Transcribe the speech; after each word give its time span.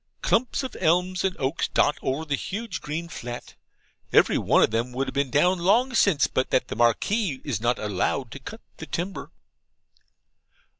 Clumps 0.23 0.63
of 0.63 0.75
elms 0.79 1.23
and 1.23 1.35
oaks 1.37 1.67
dot 1.67 1.99
over 2.01 2.25
the 2.25 2.33
huge 2.33 2.81
green 2.81 3.07
flat. 3.07 3.53
Every 4.11 4.35
one 4.39 4.63
of 4.63 4.71
them 4.71 4.93
would 4.93 5.05
have 5.05 5.13
been 5.13 5.29
down 5.29 5.59
long 5.59 5.93
since, 5.93 6.25
but 6.25 6.49
that 6.49 6.69
the 6.69 6.75
Marquis 6.75 7.39
is 7.43 7.61
not 7.61 7.77
allowed 7.77 8.31
to 8.31 8.39
cut 8.39 8.61
the 8.77 8.87
timber. 8.87 9.29